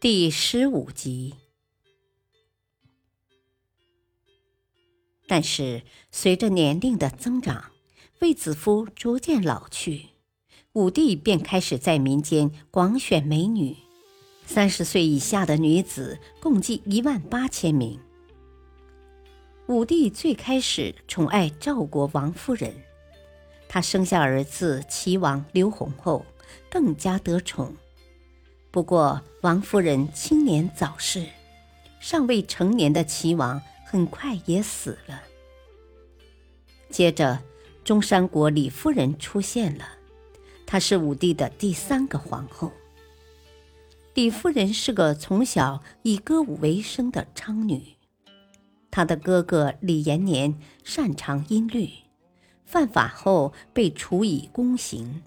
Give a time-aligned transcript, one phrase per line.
[0.00, 1.34] 第十五集。
[5.28, 7.70] 但是，随着年龄的增长，
[8.20, 10.06] 卫子夫逐渐老去，
[10.72, 13.76] 武帝便开始在民间广选美女。
[14.46, 18.00] 三十岁以下的女子共计一万八千名。
[19.66, 22.74] 武帝最开始宠爱赵国王夫人，
[23.68, 26.24] 他生下儿子齐王刘弘后，
[26.70, 27.76] 更加得宠。
[28.72, 31.26] 不过，王夫人青年早逝，
[31.98, 35.22] 尚未成年的齐王很快也死了。
[36.88, 37.42] 接着，
[37.82, 39.84] 中山国李夫人出现了，
[40.66, 42.70] 她是武帝的第三个皇后。
[44.14, 47.96] 李夫人是个从小以歌舞为生的娼女，
[48.88, 51.90] 她的哥哥李延年擅长音律，
[52.64, 55.22] 犯法后被处以宫刑，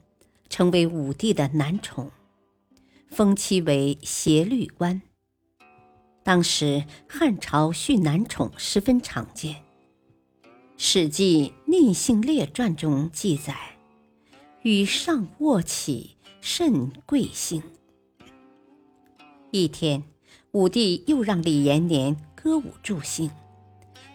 [0.50, 2.10] 成为武帝的男宠。
[3.14, 5.02] 封其为协律官。
[6.24, 9.56] 当时汉朝蓄男宠十分常见，
[10.78, 13.56] 《史记·宁姓列传》中记载
[14.64, 17.62] ：“与上卧起，甚贵姓。”
[19.52, 20.04] 一天，
[20.52, 23.30] 武帝又让李延年歌舞助兴。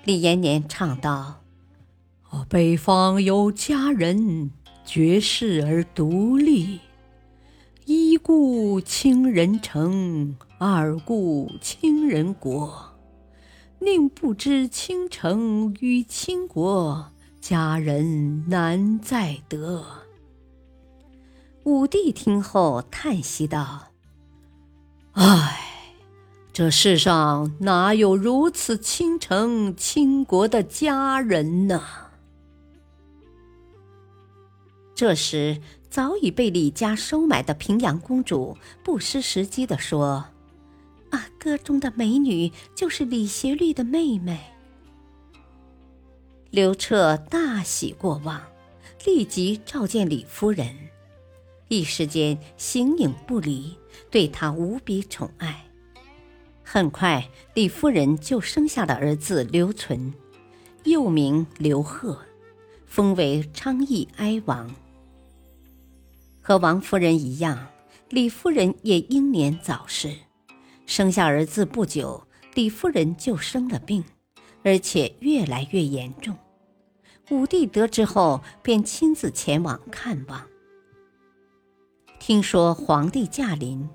[0.05, 1.45] 李延年唱道
[2.49, 4.51] ：“北方有佳人，
[4.85, 6.81] 绝世而独立。”
[7.91, 12.85] 一顾倾人城，二顾倾人国。
[13.79, 19.83] 宁不知倾城与倾国，佳人难再得。
[21.65, 23.85] 武帝听后叹息道
[25.17, 25.59] ：“唉，
[26.53, 31.83] 这世上哪有如此倾城倾国的佳人呢？”
[34.99, 35.63] 这时。
[35.91, 40.27] 早已被李家收买的平阳公主不失时机地说
[41.09, 44.39] ：“啊，歌中的美女就是李协律的妹妹。”
[46.53, 48.43] 刘彻大喜过望，
[49.07, 50.77] 立即召见李夫人，
[51.69, 53.75] 一时间形影不离，
[54.11, 55.65] 对她无比宠爱。
[56.63, 60.13] 很快，李夫人就生下了儿子刘存，
[60.85, 62.19] 又名刘贺，
[62.85, 64.71] 封为昌邑哀王。
[66.49, 67.69] 和王夫人一样，
[68.09, 70.11] 李夫人也英年早逝。
[70.87, 74.03] 生下儿子不久，李夫人就生了病，
[74.65, 76.35] 而且越来越严重。
[77.29, 80.43] 武帝得知后，便亲自前往看望。
[82.19, 83.87] 听说皇帝驾临，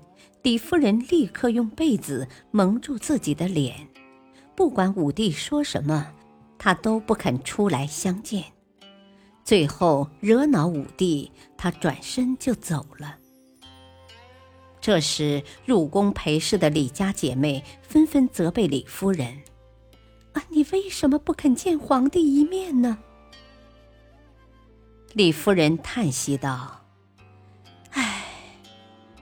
[0.44, 3.88] 李夫人立刻用被子蒙住自己的脸，
[4.54, 6.06] 不管武帝说什么，
[6.56, 8.44] 她都不肯出来相见。
[9.44, 13.18] 最后惹恼武帝，他转身就走了。
[14.80, 19.42] 这时入宫陪侍的李家姐妹纷纷责备李夫人
[20.32, 22.98] ：“啊，你为什么不肯见皇帝一面呢？”
[25.12, 26.84] 李夫人叹息道
[27.92, 28.26] ：“唉，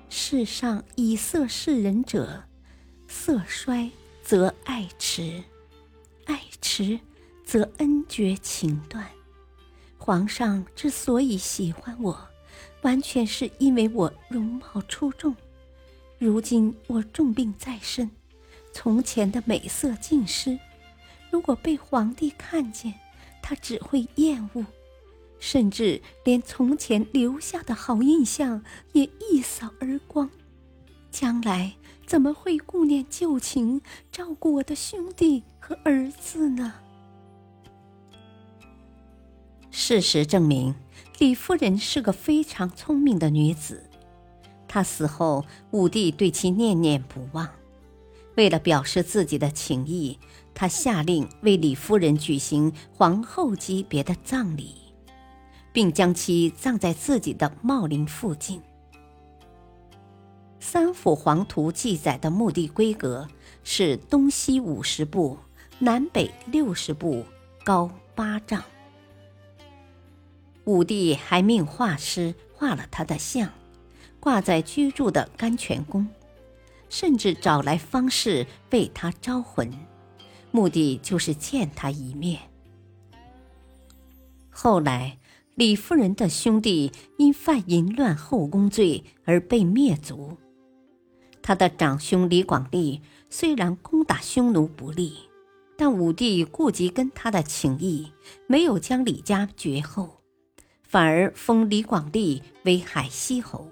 [0.09, 2.45] 世上以色示人者，
[3.09, 3.91] 色衰
[4.23, 5.43] 则爱迟，
[6.27, 6.99] 爱迟
[7.45, 9.05] 则恩绝情断。”
[10.05, 12.29] 皇上之所以喜欢我，
[12.81, 15.33] 完全是因为我容貌出众。
[16.19, 18.11] 如今我重病在身，
[18.73, 20.59] 从前的美色尽失。
[21.31, 22.93] 如果被皇帝看见，
[23.41, 24.67] 他只会厌恶，
[25.39, 30.29] 甚至连从前留下的好印象也一扫而光。
[31.13, 33.81] 将来怎么会顾念旧情，
[34.11, 36.75] 照顾我的兄弟和儿子呢？
[39.75, 40.75] 事实证明，
[41.19, 43.89] 李夫人是个非常聪明的女子。
[44.69, 47.49] 她死后，武帝对其念念不忘。
[48.37, 50.19] 为了表示自己的情谊，
[50.55, 54.75] 他下令为李夫人举行皇后级别的葬礼，
[55.73, 58.61] 并将其葬在自己的茂陵附近。
[60.61, 63.27] 《三辅皇图》记载的墓地规格
[63.65, 65.39] 是东西五十步，
[65.79, 67.25] 南北六十步，
[67.65, 68.63] 高八丈。
[70.65, 73.51] 武帝还命画师画了他的像，
[74.21, 76.09] 挂在居住的甘泉宫。
[76.89, 79.73] 甚至找来方士为他招魂，
[80.51, 82.39] 目的就是见他一面。
[84.51, 85.19] 后来，
[85.55, 90.37] 李夫人的兄弟因犯淫乱后宫罪而被灭族。
[91.41, 93.01] 他的长兄李广利
[93.31, 95.15] 虽然攻打匈奴不利，
[95.79, 98.13] 但武帝顾及跟他的情谊，
[98.47, 100.22] 没有将李家绝后，
[100.93, 103.67] 反而封李广利为海西侯。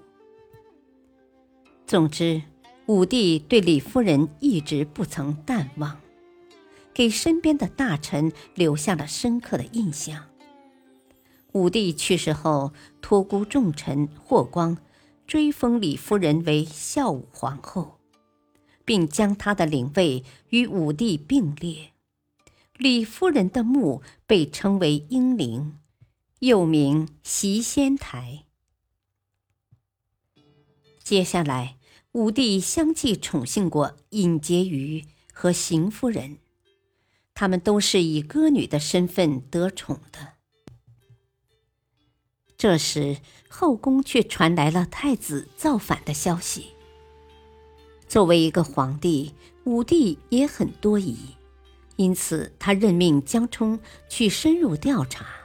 [1.87, 2.43] 总之。
[2.87, 6.01] 武帝对李夫人一直不曾淡忘，
[6.93, 10.25] 给身边的大臣留下了深刻的印象。
[11.53, 14.77] 武帝去世后，托孤重臣霍光
[15.25, 18.01] 追封李夫人为孝武皇后，
[18.85, 21.93] 并将她的灵位与武帝并列。
[22.77, 25.79] 李夫人的墓被称为英陵，
[26.41, 28.45] 又名习仙台。
[31.03, 31.77] 接下来。
[32.13, 36.39] 武帝相继宠幸过尹婕妤和邢夫人，
[37.35, 40.33] 他们都是以歌女的身份得宠的。
[42.57, 46.71] 这时，后宫却传来了太子造反的消息。
[48.09, 49.33] 作为一个皇帝，
[49.63, 51.17] 武帝也很多疑，
[51.95, 53.79] 因此他任命江充
[54.09, 55.40] 去深入调查。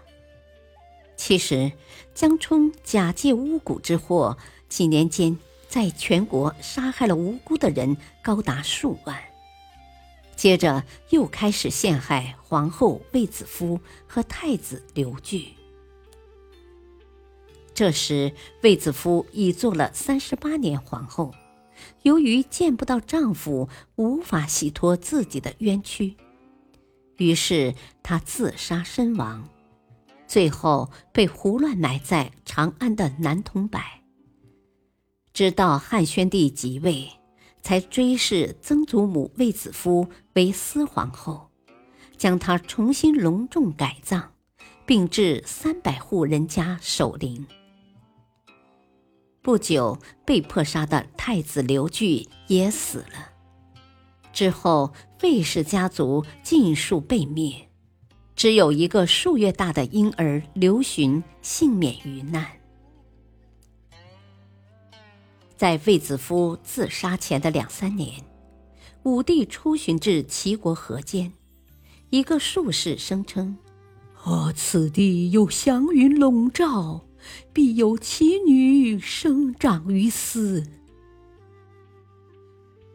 [1.15, 1.71] 其实，
[2.13, 4.37] 江充假借巫蛊之祸，
[4.69, 5.37] 几年间。
[5.67, 9.21] 在全国杀害了无辜的人高达数万，
[10.33, 13.77] 接着又开始陷害皇后卫子夫
[14.07, 15.49] 和太子刘据。
[17.73, 18.31] 这时，
[18.61, 21.33] 卫子夫已做了三十八年皇后，
[22.03, 23.67] 由于见不到丈夫，
[23.97, 26.15] 无法洗脱自己的冤屈，
[27.17, 29.49] 于是她自杀身亡，
[30.27, 33.79] 最后被胡乱埋在长安的南桐柏。
[35.33, 37.09] 直到汉宣帝即位，
[37.61, 41.49] 才追谥曾祖母卫子夫为司皇后，
[42.15, 44.31] 将她重新隆重改葬，
[44.85, 47.45] 并置三百户人家守灵。
[49.41, 53.31] 不久，被迫杀的太子刘据也死了。
[54.31, 57.69] 之后，卫氏家族尽数被灭，
[58.35, 62.45] 只有一个数月大的婴儿刘询幸免于难。
[65.55, 68.21] 在卫子夫自杀前的两三年，
[69.03, 71.31] 武帝出巡至齐国河间，
[72.09, 73.57] 一个术士声称
[74.23, 77.05] ：“啊，此地有祥云笼罩，
[77.53, 80.65] 必有奇女生长于斯。”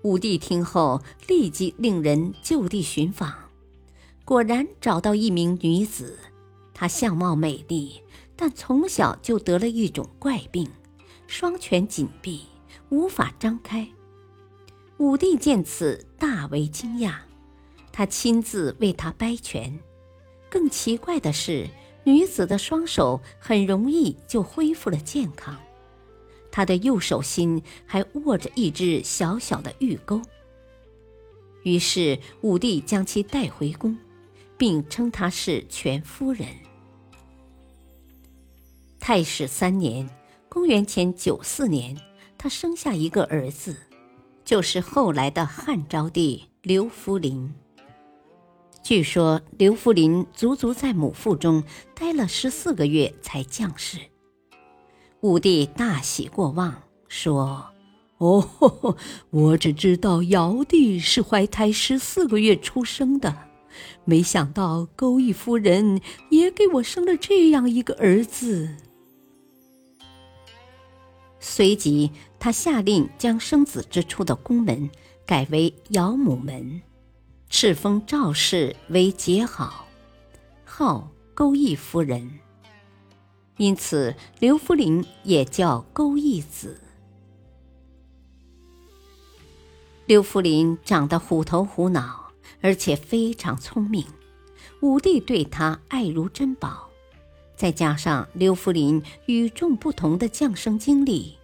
[0.04, 3.49] 武帝听后，立即令人就地寻访，
[4.30, 6.16] 果然找到一名女子，
[6.72, 8.00] 她相貌美丽，
[8.36, 10.70] 但从小就得了一种怪病，
[11.26, 12.42] 双拳紧闭。
[12.90, 13.88] 无法张开。
[14.98, 17.16] 武帝见此大为惊讶，
[17.90, 19.76] 他亲自为她掰拳。
[20.48, 21.68] 更奇怪的是，
[22.04, 25.56] 女子的双手很容易就恢复了健康，
[26.52, 30.22] 她的右手心还握着一只小小的玉钩。
[31.64, 33.98] 于是武帝将其带回宫，
[34.60, 36.46] 并称她是全夫人。
[38.98, 40.06] 太始三年
[40.50, 41.96] （公元前九四年）。
[42.36, 43.76] 他生下一个儿子，
[44.46, 47.54] 就是后来的汉昭帝刘弗陵。
[48.82, 51.62] 据说刘弗陵足足在母腹中
[51.94, 53.98] 待了十四个月才降世。
[55.20, 57.66] 武帝大喜过望，说
[58.16, 58.96] ：“哦，
[59.28, 63.49] 我只知道尧帝是怀胎十四个月出生的，
[64.04, 66.00] 没想到钩弋夫人
[66.30, 68.76] 也给我生了这样一个儿子。”
[71.42, 74.90] 随即，他下令将生子之处的宫门
[75.24, 76.82] 改为尧母门，
[77.50, 79.86] 敕封赵氏为节好，
[80.64, 82.38] 号钩弋夫人。
[83.56, 86.80] 因此，刘弗陵也叫钩弋子。
[90.06, 92.19] 刘弗陵长得虎头虎脑，
[92.60, 94.04] 而且非常聪明，
[94.80, 96.88] 武帝对他爱如珍宝。
[97.56, 101.36] 再加上刘弗陵与众不同的降生经历，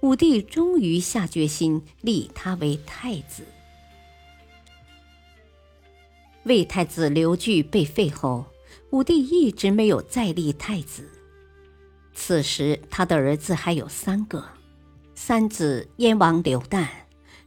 [0.00, 3.44] 武帝终于下决心立他为太子。
[6.44, 8.46] 魏太子刘据被废后，
[8.90, 11.10] 武帝一直没有再立太子。
[12.14, 14.42] 此时他的儿子还有三个：
[15.14, 16.88] 三子燕王刘旦，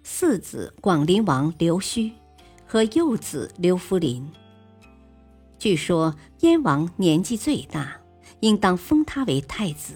[0.03, 2.11] 四子广陵王刘胥，
[2.71, 4.31] 和幼子刘弗陵。
[5.59, 7.97] 据说燕王年纪最大。
[8.39, 9.93] 应当封他为太子。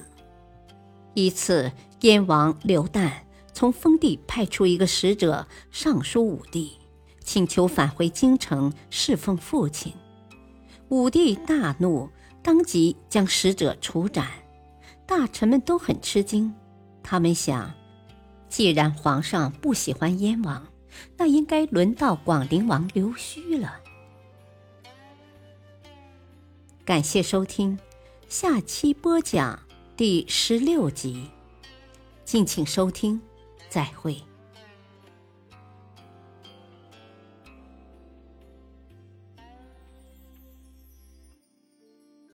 [1.14, 3.12] 一次，燕王刘旦
[3.54, 6.78] 从封地派出一个使者上书武帝，
[7.24, 9.94] 请求返回京城侍奉父亲。
[10.90, 12.10] 武帝大怒，
[12.44, 14.28] 当即将使者处斩。
[15.08, 16.54] 大臣们都很吃惊，
[17.02, 17.74] 他们想，
[18.48, 20.68] 既然皇上不喜欢燕王，
[21.18, 23.80] 那应该轮到广陵王刘胥了。
[26.84, 27.80] 感谢收听，
[28.28, 29.60] 下期播讲
[29.98, 31.30] 第十六集，
[32.24, 33.22] 敬请收听，
[33.70, 34.22] 再会。